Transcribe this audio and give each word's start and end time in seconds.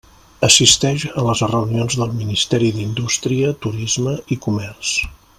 Assisteix 0.45 1.03
a 1.21 1.25
les 1.27 1.43
reunions 1.51 1.97
del 1.99 2.15
Ministeri 2.21 2.71
d'Indústria, 2.77 3.51
Turisme 3.67 4.15
i 4.37 4.43
Comerç. 4.47 4.95